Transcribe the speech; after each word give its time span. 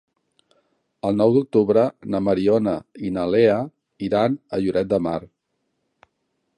El 1.09 1.19
nou 1.21 1.33
d'octubre 1.35 1.83
na 2.15 2.21
Mariona 2.29 2.75
i 3.09 3.13
na 3.19 3.27
Lea 3.35 3.61
iran 4.09 4.41
a 4.57 4.63
Lloret 4.65 4.93
de 4.97 5.03
Mar. 5.11 5.19